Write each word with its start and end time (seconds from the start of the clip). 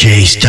J 0.00 0.24
Style. 0.24 0.48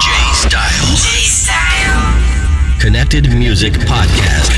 J 0.00 0.08
Style. 0.32 0.96
J 0.96 1.04
Style. 1.28 2.80
Connected 2.80 3.28
Music 3.28 3.74
Podcast. 3.74 4.48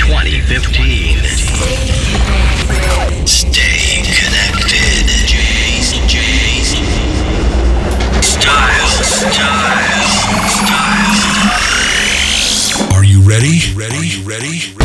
2015. 0.00 1.18
Stay 3.28 4.02
connected. 4.02 5.06
J's, 5.30 5.92
J's. 6.10 6.70
Style, 8.26 9.04
style, 9.04 10.10
style. 10.50 11.30
Are 12.92 13.04
you 13.04 13.20
ready? 13.22 13.60
Ready? 13.76 14.20
Ready? 14.24 14.79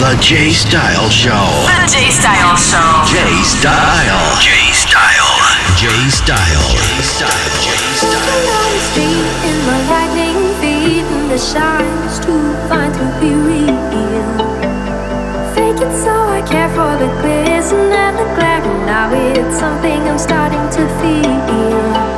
The 0.00 0.16
J 0.16 0.48
Style 0.48 1.10
Show. 1.10 1.28
The 1.68 1.84
J 1.84 2.08
Style 2.08 2.56
Show. 2.56 3.04
J 3.04 3.20
Style. 3.44 4.40
J 4.40 4.48
Style. 4.72 5.36
J 5.76 5.88
Style. 6.08 6.72
J 6.72 7.02
Style. 7.04 7.60
J 7.60 7.68
Style. 8.00 8.48
on 8.48 8.72
the 8.72 8.80
street 8.80 9.28
in 9.44 9.58
my 9.68 9.76
lightning 9.92 10.40
feet 10.56 11.04
and 11.04 11.30
the 11.30 11.36
shine's 11.36 12.18
too 12.24 12.56
fine 12.66 12.90
to 12.90 13.04
be 13.20 13.28
real. 13.28 13.76
Fake 15.52 15.84
it 15.84 15.92
so 16.02 16.16
I 16.32 16.40
care 16.48 16.70
for 16.70 16.96
the 16.96 17.12
glisten 17.20 17.92
and 17.92 18.16
the 18.16 18.24
glare, 18.36 18.62
and 18.64 18.86
now 18.86 19.12
it's 19.12 19.58
something 19.58 20.00
I'm 20.08 20.16
starting 20.16 20.66
to 20.80 20.88
feel. 21.02 22.09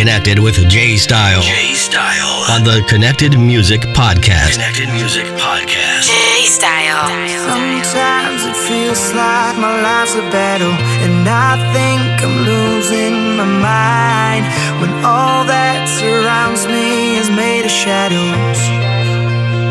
Connected 0.00 0.38
with 0.38 0.56
J 0.66 0.96
Style 0.96 1.42
J 1.42 1.74
Style. 1.74 2.32
on 2.48 2.64
the 2.64 2.82
Connected 2.88 3.38
Music 3.38 3.82
Podcast. 3.92 4.52
Connected 4.56 4.88
Music 4.88 5.26
Podcast. 5.36 6.08
J 6.08 6.46
Style. 6.46 7.04
Sometimes 7.44 8.40
it 8.48 8.56
feels 8.56 9.12
like 9.12 9.58
my 9.58 9.74
life's 9.82 10.14
a 10.14 10.24
battle, 10.32 10.72
and 11.04 11.28
I 11.28 11.52
think 11.76 12.00
I'm 12.24 12.36
losing 12.48 13.36
my 13.36 13.44
mind 13.44 14.44
when 14.80 15.04
all 15.04 15.44
that 15.44 15.84
surrounds 16.00 16.64
me 16.66 17.18
is 17.20 17.28
made 17.28 17.66
of 17.68 17.70
shadows. 17.70 18.60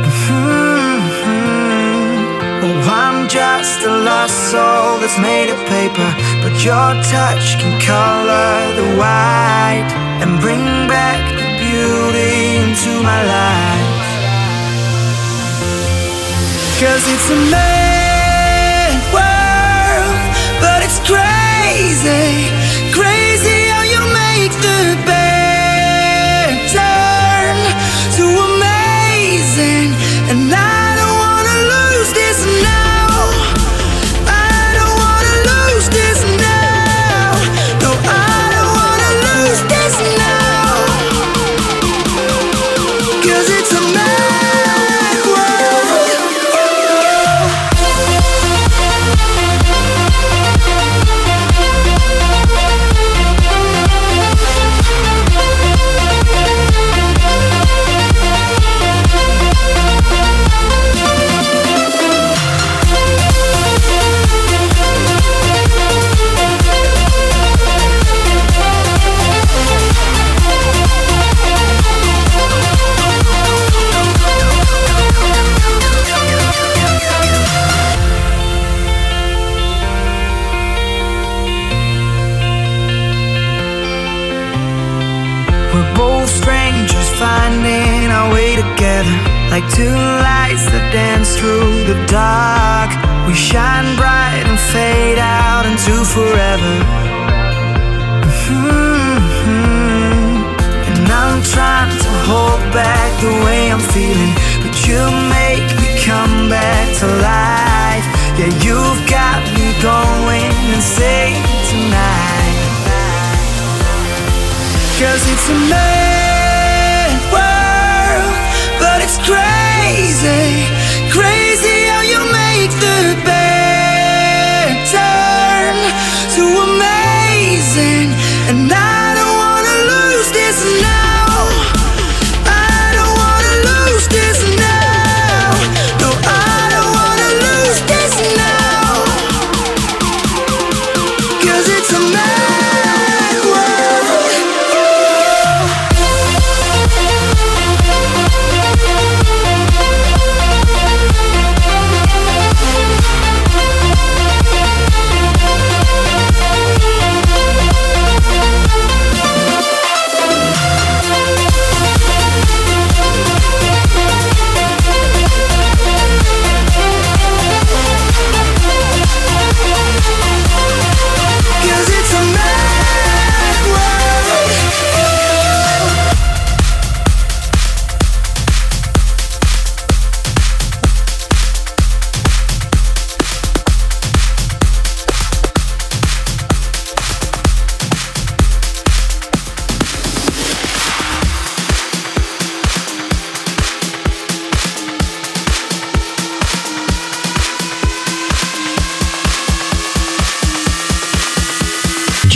Mhm. 0.06 1.00
Oh, 2.66 2.78
I'm 3.02 3.28
just 3.28 3.82
a 3.82 3.94
lost 4.10 4.38
soul 4.52 5.00
that's 5.02 5.18
made 5.18 5.50
of 5.50 5.60
paper, 5.66 6.10
but 6.44 6.54
your 6.64 6.90
touch 7.16 7.58
can 7.58 7.74
color 7.82 8.54
the 8.78 8.88
white 9.02 10.09
and 10.22 10.40
bring 10.40 10.64
back 10.88 11.22
the 11.40 11.48
beauty 11.64 12.32
into 12.62 12.92
my 13.04 13.22
life. 13.36 14.00
Cause 16.80 17.04
it's 17.14 17.30
a 17.30 17.99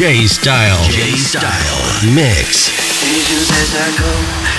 J 0.04 0.28
Style. 0.28 0.84
J 0.92 1.16
Style. 1.16 1.80
Mix. 2.12 2.68
Visions 3.08 3.48
as 3.56 3.72
I 3.72 3.90
go 3.96 4.12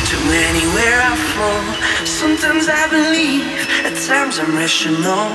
to 0.09 0.17
anywhere 0.33 0.97
I 1.05 1.13
flow. 1.37 1.61
Sometimes 2.07 2.65
I 2.67 2.89
believe, 2.89 3.45
at 3.85 3.93
times 4.09 4.39
I'm 4.39 4.57
rational. 4.57 5.29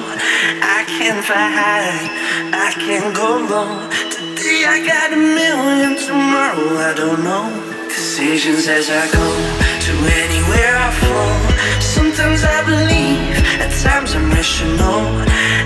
I 0.65 0.81
can 0.89 1.21
fly 1.21 1.49
high, 1.61 2.09
I 2.49 2.73
can 2.73 3.13
go 3.13 3.37
low. 3.53 3.69
Today 4.09 4.65
I 4.65 4.81
got 4.81 5.13
a 5.13 5.21
million, 5.21 5.93
tomorrow 6.01 6.89
I 6.89 6.95
don't 6.97 7.23
know. 7.23 7.45
Decisions 7.87 8.65
as 8.67 8.89
I 8.89 9.05
go 9.13 9.29
to 9.85 9.93
anywhere 10.25 10.73
I 10.73 10.89
flow. 11.05 11.33
Sometimes 11.79 12.41
I 12.43 12.65
believe, 12.65 13.37
at 13.61 13.69
times 13.85 14.15
I'm 14.15 14.31
rational. 14.31 15.05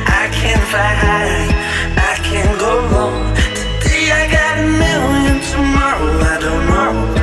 I 0.03 0.27
can 0.35 0.59
fly 0.67 0.93
high, 1.07 1.47
I 1.95 2.15
can 2.27 2.59
go 2.59 2.73
low. 2.91 3.42
Tomorrow 5.53 6.19
I 6.19 6.39
don't 6.39 6.65
know. 6.67 7.22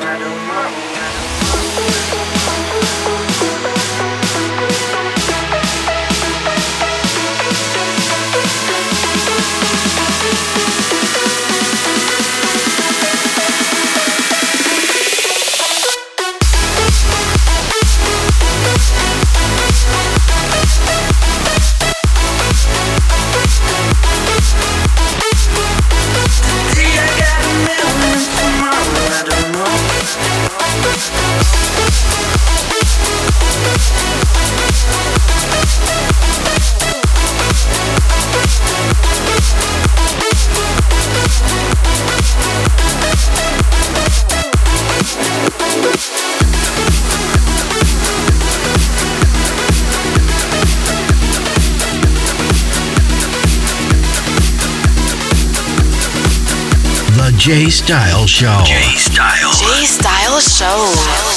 J 57.41 57.71
Style 57.71 58.27
Show. 58.27 58.61
J 58.63 58.95
Style. 58.97 59.51
J 59.51 59.85
Style 59.87 60.39
Show. 60.39 61.30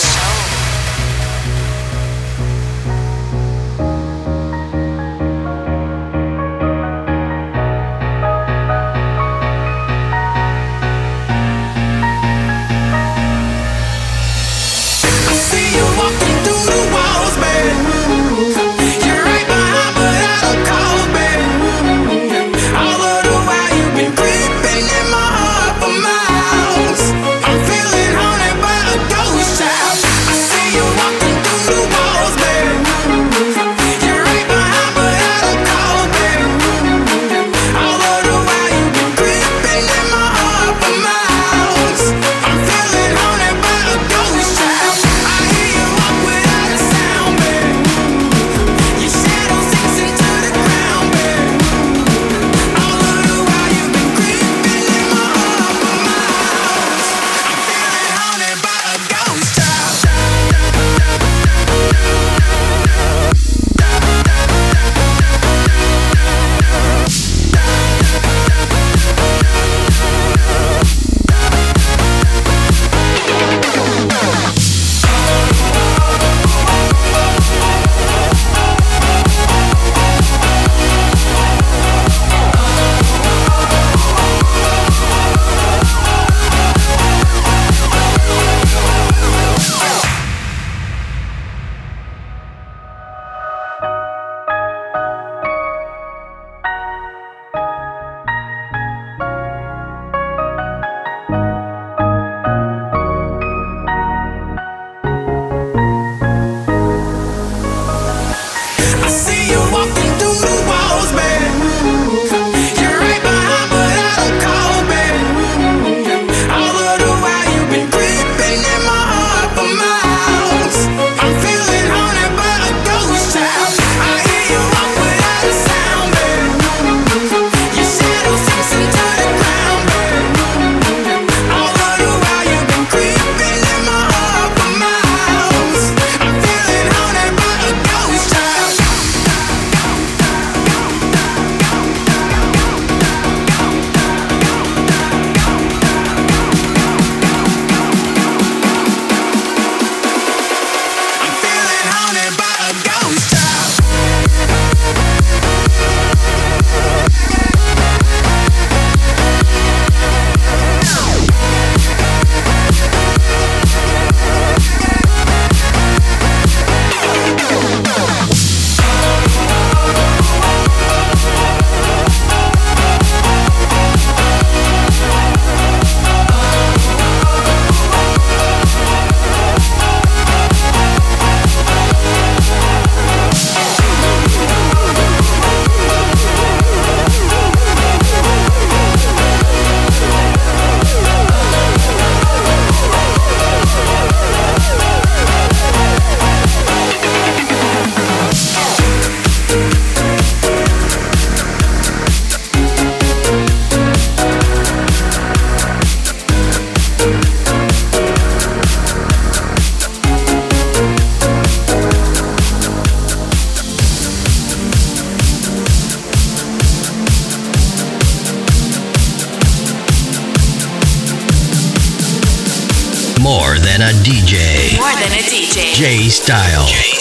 J 225.85 226.09
Style. 226.09 226.94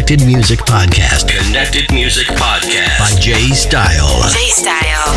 Connected 0.00 0.26
Music 0.26 0.60
Podcast. 0.60 1.28
Connected 1.28 1.92
Music 1.92 2.26
Podcast 2.28 2.98
by 2.98 3.20
Jay 3.20 3.50
Style. 3.50 4.30
Jay 4.32 4.48
Style. 4.48 5.12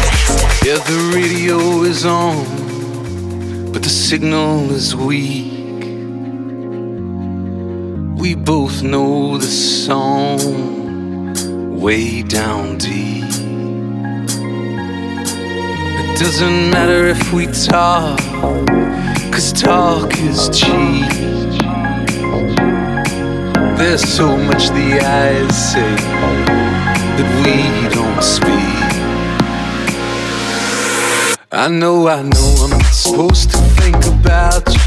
Yeah, 0.61 0.77
the 0.83 1.13
radio 1.15 1.83
is 1.83 2.05
on, 2.05 3.71
but 3.71 3.81
the 3.81 3.87
signal 3.87 4.69
is 4.71 4.93
weak. 4.93 5.85
We 8.19 8.35
both 8.35 8.83
know 8.83 9.37
the 9.37 9.47
song 9.47 10.39
way 11.79 12.21
down 12.21 12.77
deep. 12.77 13.23
It 15.95 16.19
doesn't 16.19 16.71
matter 16.71 17.07
if 17.07 17.31
we 17.31 17.45
talk, 17.47 18.19
cause 19.31 19.53
talk 19.53 20.11
is 20.17 20.49
cheap. 20.49 21.52
There's 23.85 24.01
so 24.01 24.37
much 24.37 24.69
the 24.69 25.01
eyes 25.03 25.73
say 25.73 25.95
that 27.17 27.29
we 27.43 27.89
don't 27.93 28.23
speak. 28.23 28.79
I 31.51 31.67
know, 31.67 32.07
I 32.07 32.21
know, 32.21 32.55
I'm 32.63 32.69
not 32.69 32.85
supposed 32.85 33.51
to 33.51 33.57
think 33.57 33.97
about 34.05 34.65
you. 34.73 34.81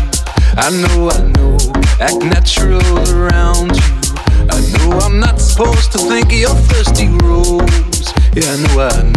I 0.57 0.71
know, 0.81 1.11
I 1.11 1.21
know, 1.37 1.59
act 2.01 2.25
natural 2.25 2.81
around 3.13 3.77
you. 3.77 3.85
I 4.49 4.61
know 4.73 4.99
I'm 5.01 5.21
not 5.21 5.43
supposed 5.43 5.93
to 5.93 5.99
think 5.99 6.33
of 6.33 6.39
your 6.47 6.57
thirsty 6.69 7.09
rose. 7.09 8.15
Yeah, 8.33 8.51
I 8.51 8.57
know, 8.65 8.81
I 8.81 9.03
know. 9.03 9.16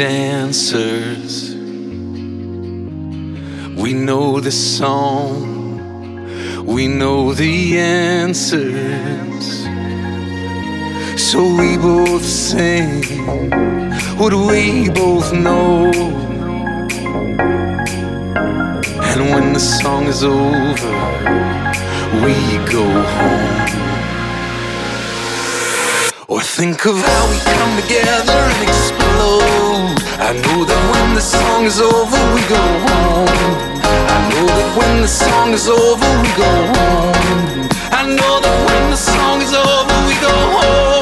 Dancers. 0.00 1.54
We 3.76 3.92
know 3.92 4.40
the 4.40 4.50
song, 4.50 5.44
we 6.64 6.88
know 6.88 7.34
the 7.34 7.78
answers. 7.78 9.46
So 11.20 11.38
we 11.60 11.76
both 11.76 12.24
sing 12.24 13.02
what 14.16 14.32
we 14.32 14.88
both 14.88 15.34
know. 15.34 15.92
And 19.10 19.20
when 19.32 19.52
the 19.52 19.60
song 19.60 20.06
is 20.06 20.24
over, 20.24 20.96
we 22.24 22.34
go 22.72 22.86
home. 23.16 23.68
Or 26.26 26.40
think 26.40 26.86
of 26.86 26.96
how 26.96 27.22
we 27.30 27.36
come 27.52 27.82
together 27.82 28.32
and 28.32 28.62
explode. 28.66 28.99
I 30.30 30.32
know 30.32 30.64
that 30.64 30.82
when 30.94 31.16
the 31.16 31.20
song 31.20 31.64
is 31.64 31.80
over, 31.80 32.20
we 32.34 32.40
go 32.46 32.62
home. 32.86 33.26
I 33.82 34.18
know 34.30 34.46
that 34.46 34.78
when 34.78 35.02
the 35.02 35.08
song 35.08 35.52
is 35.52 35.66
over, 35.66 36.06
we 36.22 36.30
go 36.38 36.52
home. 36.70 37.66
I 37.90 38.06
know 38.06 38.38
that 38.38 38.58
when 38.66 38.90
the 38.92 38.96
song 38.96 39.42
is 39.42 39.52
over, 39.52 39.96
we 40.06 40.14
go 40.22 40.30
home. 40.30 40.99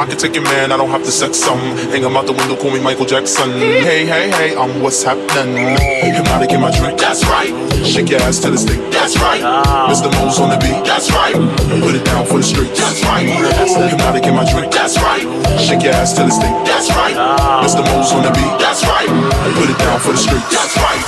I 0.00 0.06
can 0.06 0.16
take 0.16 0.32
your 0.32 0.44
man, 0.44 0.72
I 0.72 0.78
don't 0.78 0.88
have 0.88 1.04
to 1.04 1.12
sex 1.12 1.36
some. 1.36 1.60
Hang 1.92 2.00
him 2.00 2.16
out 2.16 2.24
the 2.24 2.32
window, 2.32 2.56
call 2.56 2.72
me 2.72 2.80
Michael 2.80 3.04
Jackson. 3.04 3.52
Hey, 3.84 4.06
hey, 4.08 4.32
hey, 4.32 4.56
I'm 4.56 4.80
what's 4.80 5.02
happening. 5.02 5.76
Hypnotic 5.76 6.52
in 6.56 6.60
my 6.62 6.72
drink, 6.72 6.98
that's 6.98 7.22
right. 7.28 7.52
Shake 7.84 8.08
your 8.08 8.24
ass 8.24 8.40
till 8.40 8.54
it's 8.54 8.64
thick, 8.64 8.80
that's 8.90 9.20
right. 9.20 9.44
Mr. 9.92 10.08
Mo's 10.16 10.40
on 10.40 10.48
the 10.48 10.56
beat, 10.56 10.80
that's 10.88 11.12
right. 11.12 11.36
Put 11.84 11.92
it 11.94 12.06
down 12.08 12.24
for 12.24 12.40
the 12.40 12.48
street, 12.48 12.72
that's 12.72 13.04
right. 13.04 13.28
Hypnotic 13.28 14.24
in 14.24 14.34
my 14.34 14.48
drink, 14.50 14.72
that's 14.72 14.96
right. 14.96 15.20
Shake 15.60 15.84
your 15.84 15.92
ass 15.92 16.16
till 16.16 16.26
it's 16.26 16.40
thick, 16.40 16.56
that's 16.64 16.88
right. 16.96 17.12
Mr. 17.60 17.84
Mo's 17.84 18.10
on 18.16 18.24
the 18.24 18.32
beat, 18.32 18.56
that's 18.56 18.80
right. 18.88 19.04
Put 19.52 19.68
it 19.68 19.76
down 19.76 20.00
for 20.00 20.16
the 20.16 20.22
street, 20.24 20.40
that's 20.48 20.80
right. 20.80 21.04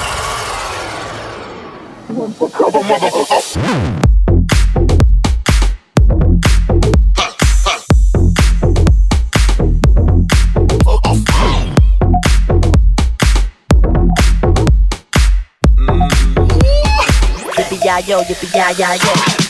Cover. 18.07 18.25
Yippee-yi-yo, 18.25 18.25
yippee-yi-yi-yo. 18.29 19.42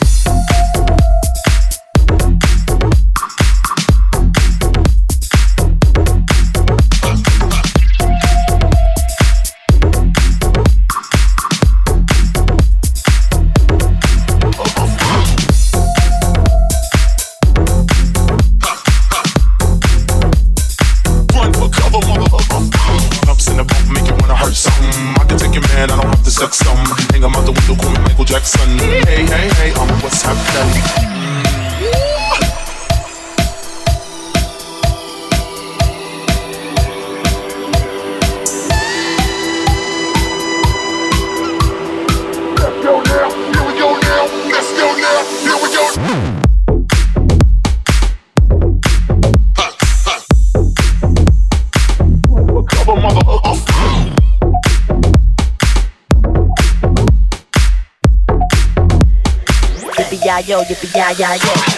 Yippee-yi-yo, 60.45 60.59
yippee-yi-yi-yo. 60.69 61.53
Run 61.53 61.72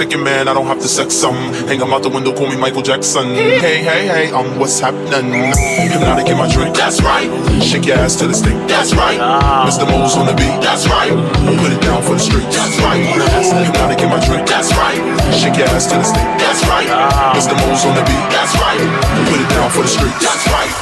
take 0.00 0.16
your 0.16 0.24
man, 0.24 0.48
I 0.48 0.54
don't 0.54 0.66
have 0.66 0.80
to 0.80 0.88
sex 0.88 1.12
some. 1.12 1.36
Hang 1.68 1.80
him 1.80 1.92
out 1.92 2.02
the 2.02 2.08
window, 2.08 2.32
call 2.32 2.48
me 2.48 2.56
Michael 2.56 2.80
Jackson. 2.80 3.36
Hey, 3.36 3.84
hey, 3.84 4.08
hey, 4.08 4.32
I'm 4.32 4.58
what's 4.58 4.80
happening. 4.80 5.52
Hypnotic 5.92 6.28
in 6.32 6.38
my 6.38 6.48
drink, 6.48 6.74
that's 6.74 7.02
right. 7.02 7.28
Shake 7.60 7.84
your 7.84 7.98
ass 8.00 8.16
till 8.16 8.30
it's 8.30 8.40
thick, 8.40 8.56
that's 8.64 8.94
right. 8.94 9.20
Ah. 9.20 9.68
Mr. 9.68 9.84
Mo's 9.84 10.16
on 10.16 10.24
the 10.24 10.32
beat, 10.32 10.56
that's 10.64 10.88
right. 10.88 11.12
Put 11.60 11.72
it 11.72 11.82
down 11.84 12.00
for 12.00 12.16
the 12.16 12.24
street, 12.24 12.48
that's 12.48 12.80
right. 12.80 13.04
Hypnotic 13.04 14.00
in 14.00 14.08
my 14.08 14.24
drink, 14.24 14.48
that's 14.48 14.72
right. 14.72 14.96
Shake 15.36 15.60
your 15.60 15.68
ass 15.68 15.84
till 15.84 16.00
it's 16.00 16.16
thick, 16.16 16.30
that's 16.40 16.64
right. 16.64 16.88
Ah. 16.88 17.36
Mr. 17.36 17.52
Mo's 17.60 17.84
on 17.84 17.92
the 17.92 18.04
beat, 18.08 18.26
that's 18.32 18.56
right. 18.56 18.80
Put 19.28 19.36
it 19.36 19.50
down 19.52 19.68
for 19.68 19.84
the 19.84 19.92
street, 19.92 20.16
that's 20.16 20.48
right. 20.48 20.72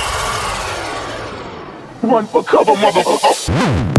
Run 2.07 2.27
for 2.27 2.45
cover, 2.45 2.75
motherfucker. 2.79 3.98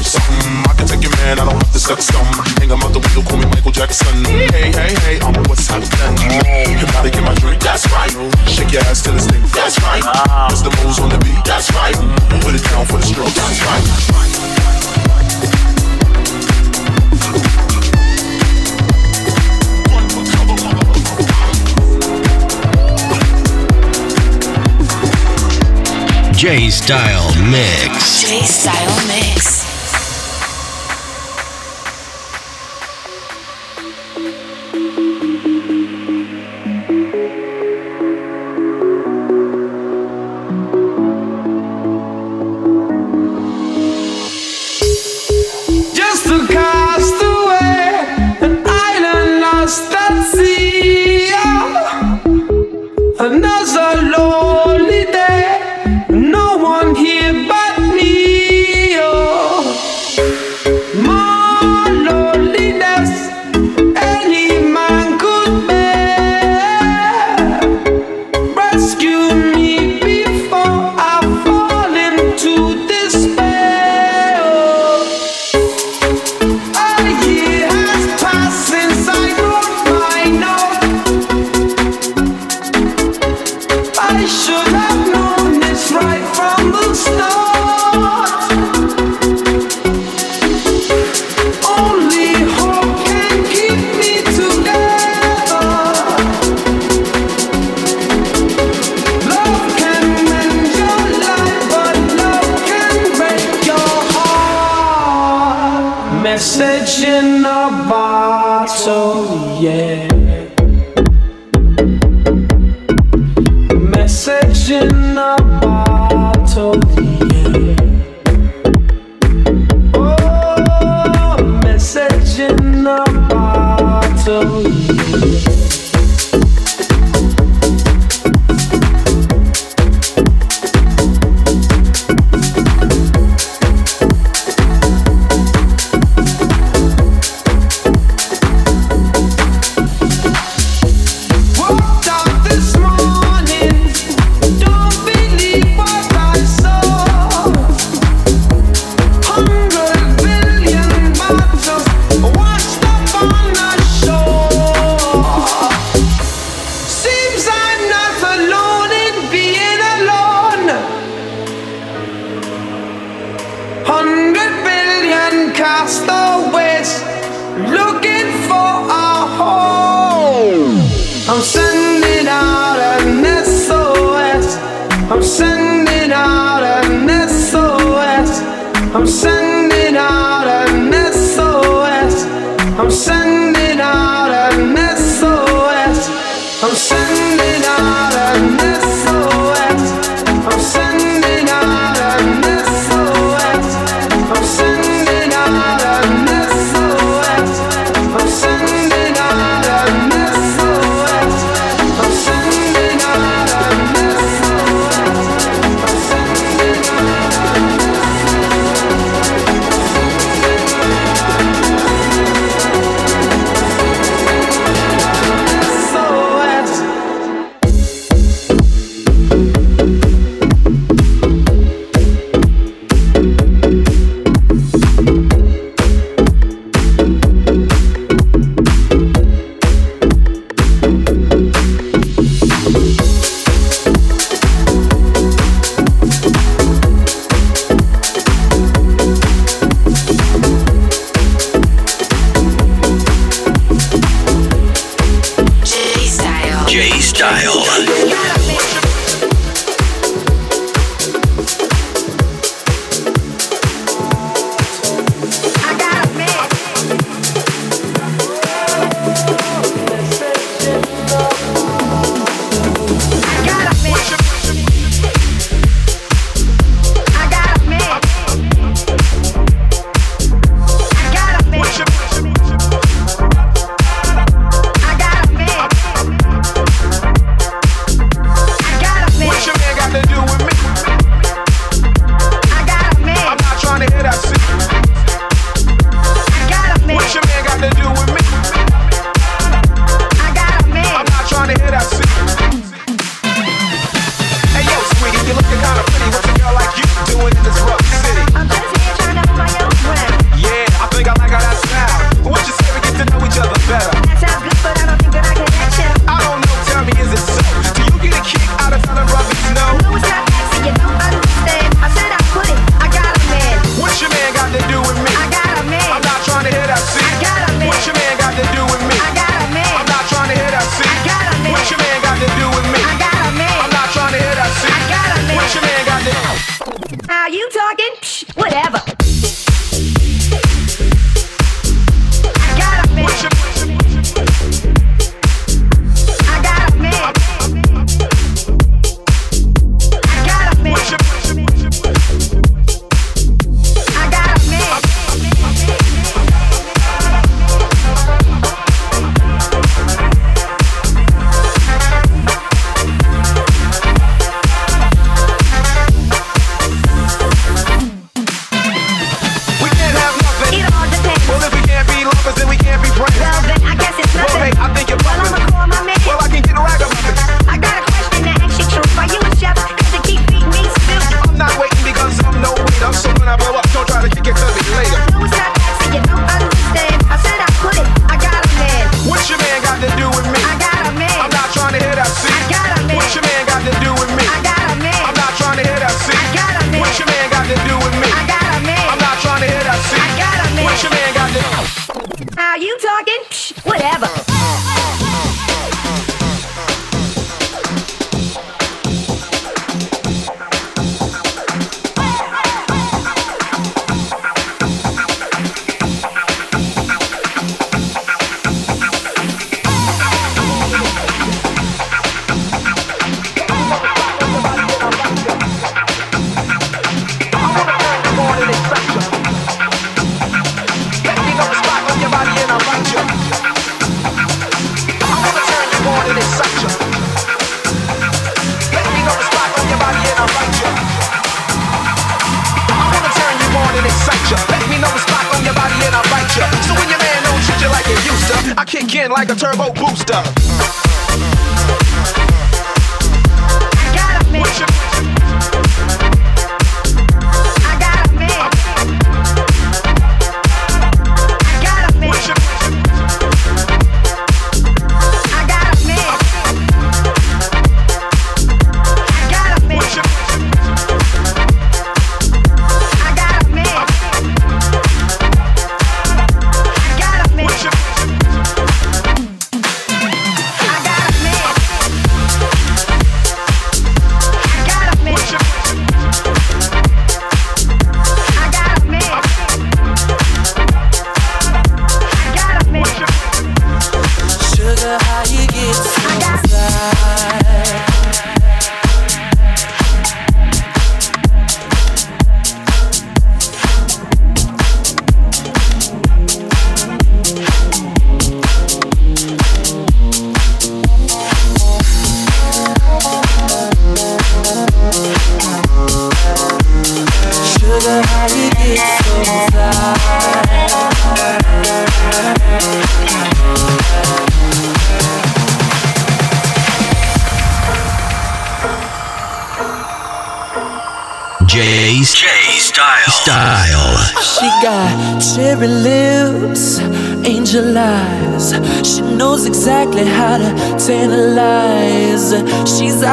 Mm, 0.00 0.64
I 0.64 0.72
can 0.80 0.86
take 0.88 1.02
your 1.02 1.14
man, 1.20 1.38
I 1.38 1.44
don't 1.44 1.60
have 1.60 1.72
to 1.72 1.78
suck 1.78 2.00
some. 2.00 2.24
Hang 2.56 2.70
him 2.72 2.80
out 2.80 2.92
the 2.92 3.00
window, 3.04 3.20
call 3.20 3.36
me 3.36 3.44
Michael 3.52 3.70
Jackson. 3.70 4.24
Hey, 4.24 4.72
hey, 4.72 4.96
hey, 5.04 5.20
I'm 5.20 5.36
a 5.36 5.42
West 5.44 5.68
Side. 5.68 5.84
You 5.84 6.86
gotta 6.88 7.10
get 7.10 7.22
my 7.22 7.34
drink, 7.34 7.60
that's 7.60 7.84
right. 7.92 8.10
Shake 8.48 8.72
your 8.72 8.80
ass 8.88 9.02
till 9.02 9.14
it's 9.14 9.26
that's 9.52 9.76
right. 9.84 10.00
The 10.00 10.72
moves 10.80 10.98
on 11.00 11.10
the 11.10 11.18
beat, 11.18 11.44
that's 11.44 11.70
right. 11.76 11.94
Put 12.40 12.54
it 12.54 12.64
down 12.64 12.86
for 12.86 12.96
the 12.96 13.04
stroke, 13.04 13.28
that's 13.28 13.60
right. 13.60 13.84
J 26.40 26.70
Style 26.70 27.28
Mix. 27.50 28.22
J 28.22 28.40
Style 28.40 29.06
Mix. 29.06 29.59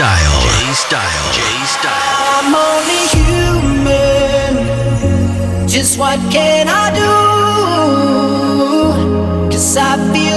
Style. 0.00 0.40
J 0.40 0.48
Style. 0.72 1.28
J 1.30 1.40
Style. 1.66 1.92
I'm 2.38 2.54
only 2.54 3.02
human. 3.20 4.52
Just 5.68 5.98
what 5.98 6.18
can 6.32 6.68
I 6.70 6.90
do? 6.96 7.12
Cause 9.52 9.76
I 9.76 9.98
feel. 10.14 10.29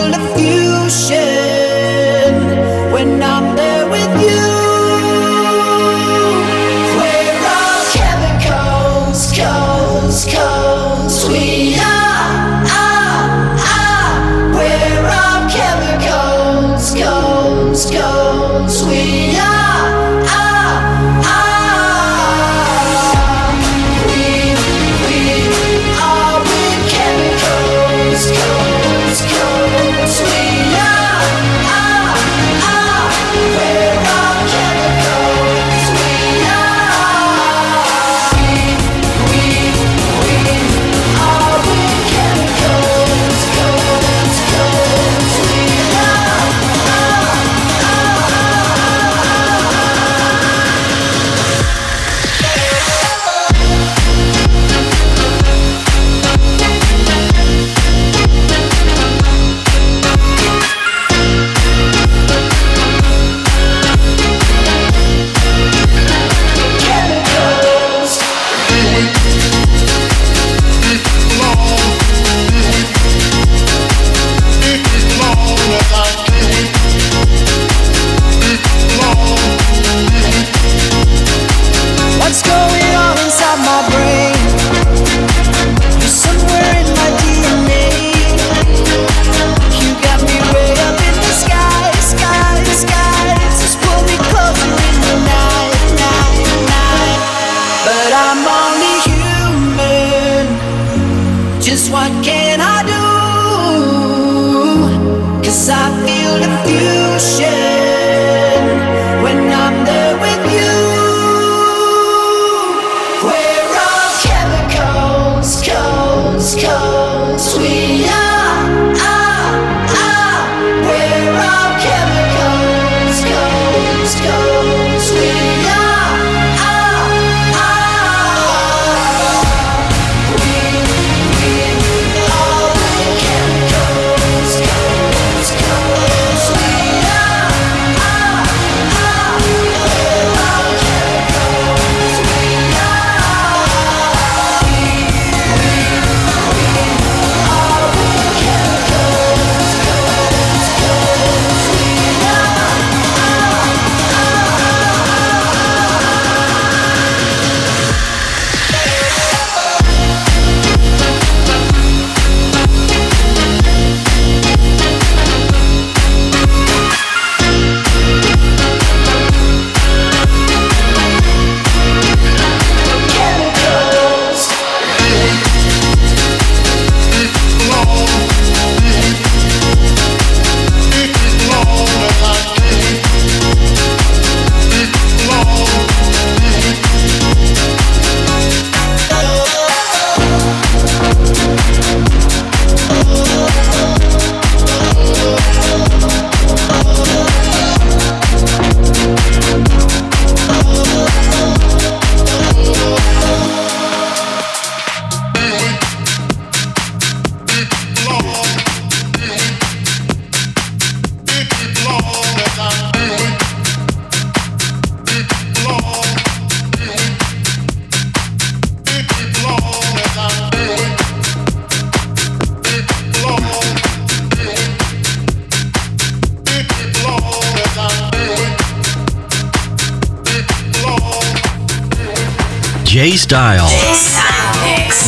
style. 233.34 233.65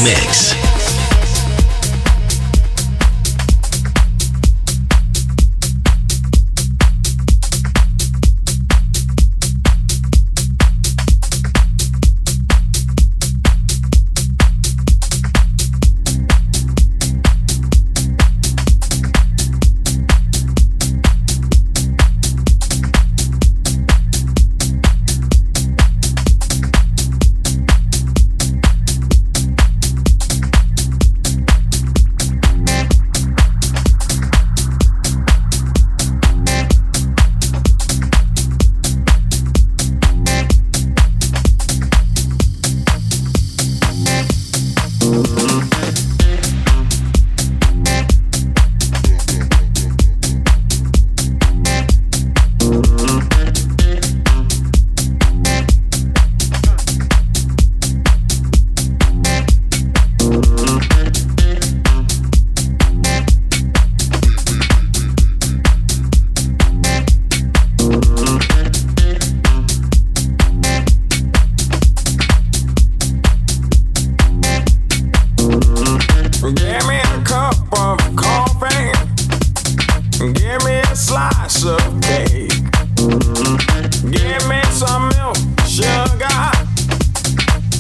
Mix. 0.04 0.45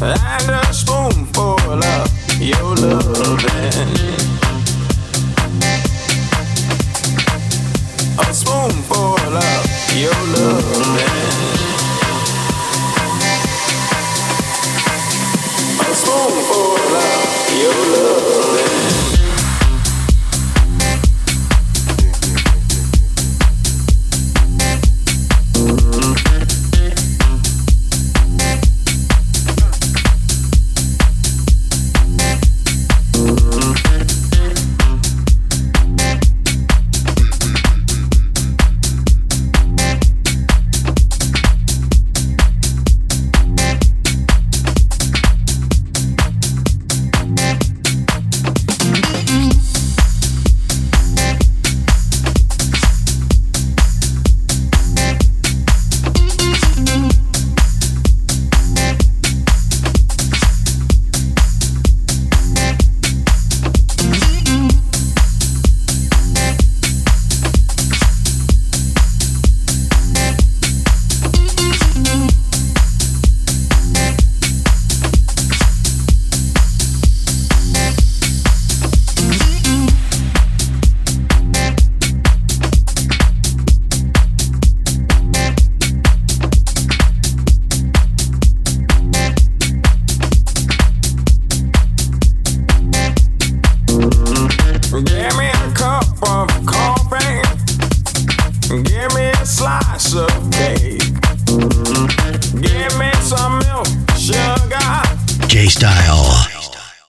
and 0.02 0.50
a 0.50 0.74
spoonful 0.74 1.58
of 1.72 2.42
your 2.42 2.76
loving. 2.76 3.96
A 8.20 8.34
spoonful 8.34 9.16
of 9.16 9.94
your 9.96 10.12
loving. 10.34 11.36
A 15.80 15.94
spoonful 15.94 16.96
of 16.96 17.60
your 17.62 17.74
loving. 17.96 18.65